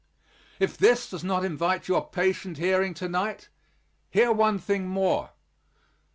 If 0.57 0.79
this 0.79 1.07
does 1.11 1.23
not 1.23 1.45
invite 1.45 1.87
your 1.87 2.09
patient 2.09 2.57
hearing 2.57 2.95
to 2.95 3.07
night 3.07 3.49
hear 4.09 4.31
one 4.31 4.57
thing 4.57 4.87
more. 4.89 5.29